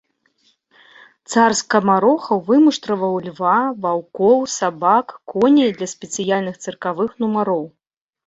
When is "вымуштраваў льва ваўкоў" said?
2.47-4.37